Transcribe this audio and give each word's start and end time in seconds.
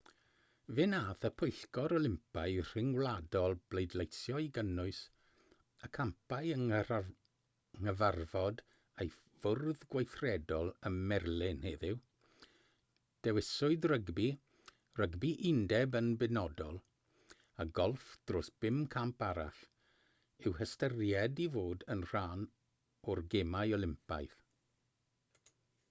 fe 0.77 0.85
wnaeth 0.85 1.25
y 1.27 1.29
pwyllgor 1.39 1.93
olympaidd 1.97 2.61
rhyngwladol 2.69 3.51
bleidleisio 3.73 4.39
i 4.43 4.47
gynnwys 4.55 5.01
y 5.87 5.89
campau 5.97 6.47
yng 6.53 6.63
nghyfarfod 7.83 8.63
ei 9.05 9.11
fwrdd 9.19 9.85
gweithredol 9.95 10.71
ym 10.91 10.97
merlin 11.11 11.61
heddiw 11.67 11.99
dewiswyd 13.27 13.87
rygbi 13.93 14.27
rygbi 15.03 15.33
undeb 15.53 15.99
yn 16.01 16.11
benodol 16.25 16.81
a 17.65 17.69
golff 17.81 18.09
dros 18.31 18.53
bum 18.65 18.83
camp 18.97 19.25
arall 19.31 19.63
i'w 20.47 20.57
hystyried 20.63 21.45
i 21.47 21.51
fod 21.59 21.87
yn 21.97 22.03
rhan 22.13 22.49
o'r 23.13 23.23
gemau 23.37 23.79
olympaidd 23.81 24.37